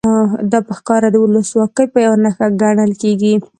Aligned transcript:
دا 0.51 0.59
په 0.67 0.73
ښکاره 0.77 1.07
د 1.11 1.15
ولسواکۍ 1.21 1.85
یوه 2.05 2.17
نښه 2.23 2.47
ګڼل 2.61 2.91
کېږي. 3.01 3.33